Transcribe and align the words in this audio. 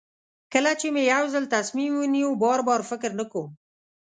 کله 0.53 0.71
چې 0.79 0.87
مې 0.93 1.03
یو 1.13 1.23
ځل 1.33 1.45
تصمیم 1.55 1.91
ونیو 1.97 2.39
بار 2.43 2.59
بار 2.67 2.81
فکر 2.89 3.11
نه 3.19 3.25
کوم. 3.31 3.49